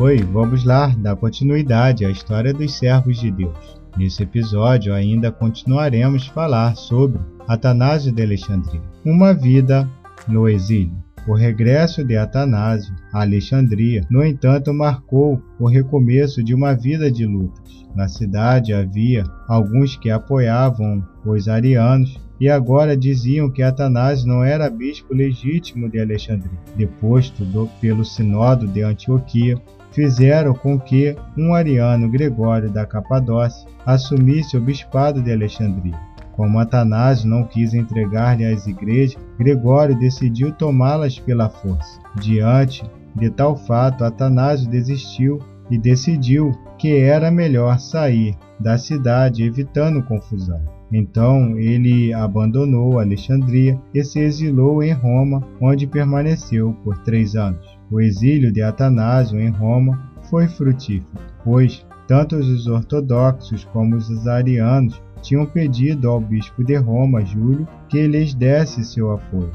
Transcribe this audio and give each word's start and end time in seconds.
Oi, 0.00 0.18
vamos 0.18 0.62
lá 0.62 0.94
dar 0.96 1.16
continuidade 1.16 2.04
à 2.04 2.10
história 2.10 2.54
dos 2.54 2.78
servos 2.78 3.18
de 3.18 3.32
Deus. 3.32 3.80
Nesse 3.96 4.22
episódio 4.22 4.94
ainda 4.94 5.32
continuaremos 5.32 6.28
falar 6.28 6.76
sobre 6.76 7.20
Atanásio 7.48 8.12
de 8.12 8.22
Alexandria, 8.22 8.80
uma 9.04 9.34
vida 9.34 9.90
no 10.28 10.48
exílio. 10.48 10.96
O 11.26 11.34
regresso 11.34 12.04
de 12.04 12.16
Atanásio 12.16 12.94
a 13.12 13.22
Alexandria, 13.22 14.06
no 14.08 14.24
entanto, 14.24 14.72
marcou 14.72 15.42
o 15.58 15.66
recomeço 15.66 16.44
de 16.44 16.54
uma 16.54 16.74
vida 16.74 17.10
de 17.10 17.26
lutas. 17.26 17.84
Na 17.92 18.06
cidade 18.06 18.72
havia 18.72 19.24
alguns 19.48 19.96
que 19.96 20.10
apoiavam 20.10 21.04
os 21.26 21.48
arianos 21.48 22.16
e 22.38 22.48
agora 22.48 22.96
diziam 22.96 23.50
que 23.50 23.64
Atanásio 23.64 24.28
não 24.28 24.44
era 24.44 24.70
bispo 24.70 25.12
legítimo 25.12 25.90
de 25.90 25.98
Alexandria. 25.98 26.56
Deposto 26.76 27.44
do, 27.44 27.66
pelo 27.80 28.04
Sinódo 28.04 28.68
de 28.68 28.82
Antioquia, 28.82 29.60
fizeram 29.90 30.54
com 30.54 30.78
que 30.78 31.16
um 31.36 31.54
ariano 31.54 32.08
Gregório 32.08 32.70
da 32.70 32.86
Capadócia 32.86 33.68
assumisse 33.84 34.56
o 34.56 34.60
bispado 34.60 35.22
de 35.22 35.32
Alexandria. 35.32 35.98
Como 36.32 36.58
Atanásio 36.58 37.28
não 37.28 37.44
quis 37.44 37.74
entregar-lhe 37.74 38.44
as 38.44 38.66
igrejas, 38.66 39.20
Gregório 39.38 39.98
decidiu 39.98 40.52
tomá-las 40.52 41.18
pela 41.18 41.48
força. 41.48 42.00
Diante 42.20 42.88
de 43.14 43.28
tal 43.30 43.56
fato, 43.56 44.04
Atanásio 44.04 44.68
desistiu 44.68 45.40
e 45.68 45.76
decidiu 45.76 46.52
que 46.78 46.96
era 46.96 47.30
melhor 47.30 47.78
sair 47.80 48.36
da 48.60 48.78
cidade 48.78 49.42
evitando 49.42 50.02
confusão. 50.02 50.77
Então 50.92 51.58
ele 51.58 52.12
abandonou 52.14 52.98
Alexandria 52.98 53.78
e 53.94 54.02
se 54.02 54.20
exilou 54.20 54.82
em 54.82 54.92
Roma, 54.92 55.46
onde 55.60 55.86
permaneceu 55.86 56.72
por 56.82 56.96
três 56.98 57.36
anos. 57.36 57.78
O 57.90 58.00
exílio 58.00 58.50
de 58.50 58.62
Atanásio 58.62 59.38
em 59.38 59.50
Roma 59.50 60.12
foi 60.30 60.48
frutífero, 60.48 61.20
pois 61.44 61.86
tanto 62.06 62.36
os 62.36 62.66
ortodoxos 62.66 63.64
como 63.64 63.96
os 63.96 64.26
arianos 64.26 65.00
tinham 65.20 65.44
pedido 65.44 66.08
ao 66.08 66.20
bispo 66.20 66.64
de 66.64 66.76
Roma, 66.76 67.24
Júlio, 67.24 67.68
que 67.88 68.06
lhes 68.06 68.32
desse 68.32 68.84
seu 68.84 69.12
apoio. 69.12 69.52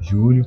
Júlio 0.00 0.46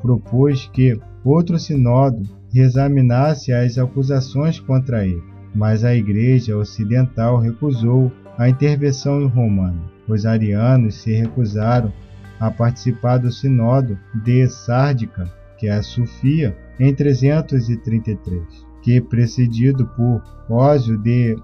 propôs 0.00 0.68
que 0.72 0.98
outro 1.24 1.58
sinodo 1.58 2.22
reexaminasse 2.52 3.52
as 3.52 3.76
acusações 3.76 4.58
contra 4.58 5.06
ele, 5.06 5.22
mas 5.56 5.82
a 5.82 5.94
Igreja 5.96 6.56
Ocidental 6.56 7.38
recusou 7.38 8.12
a 8.38 8.48
intervenção 8.48 9.26
romana. 9.26 9.82
Os 10.06 10.24
arianos 10.24 10.94
se 10.94 11.12
recusaram 11.12 11.92
a 12.38 12.50
participar 12.50 13.16
do 13.16 13.32
Sinodo 13.32 13.98
de 14.14 14.46
Sárdica 14.46 15.28
que 15.58 15.68
é 15.68 15.72
a 15.72 15.82
Sofia, 15.82 16.56
em 16.78 16.94
333, 16.94 18.42
que, 18.82 19.00
precedido 19.00 19.86
por 19.96 20.22
Ósio 20.48 20.98
de 20.98 21.36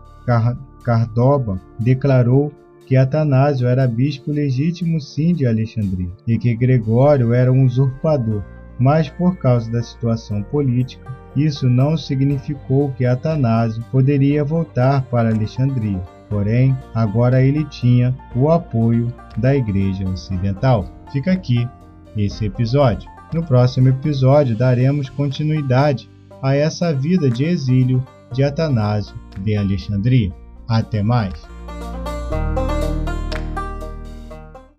Cardoba, 0.84 1.60
declarou 1.78 2.52
que 2.86 2.96
Atanásio 2.96 3.66
era 3.66 3.86
bispo 3.86 4.30
legítimo 4.30 5.00
sim 5.00 5.34
de 5.34 5.46
Alexandria 5.46 6.10
e 6.26 6.36
que 6.36 6.54
Gregório 6.54 7.32
era 7.32 7.52
um 7.52 7.64
usurpador. 7.64 8.42
Mas 8.78 9.08
por 9.08 9.36
causa 9.36 9.70
da 9.70 9.82
situação 9.82 10.42
política, 10.42 11.10
isso 11.36 11.68
não 11.68 11.96
significou 11.96 12.92
que 12.92 13.04
Atanásio 13.04 13.82
poderia 13.90 14.44
voltar 14.44 15.02
para 15.04 15.30
Alexandria. 15.30 16.00
Porém, 16.28 16.76
agora 16.94 17.42
ele 17.42 17.64
tinha 17.66 18.14
o 18.34 18.50
apoio 18.50 19.12
da 19.36 19.54
Igreja 19.54 20.08
Ocidental. 20.08 20.86
Fica 21.12 21.32
aqui 21.32 21.68
esse 22.16 22.46
episódio. 22.46 23.10
No 23.32 23.42
próximo 23.42 23.88
episódio 23.88 24.56
daremos 24.56 25.08
continuidade 25.08 26.08
a 26.42 26.54
essa 26.54 26.92
vida 26.92 27.30
de 27.30 27.44
exílio 27.44 28.02
de 28.32 28.42
Atanásio 28.42 29.14
de 29.40 29.56
Alexandria. 29.56 30.32
Até 30.68 31.02
mais! 31.02 31.32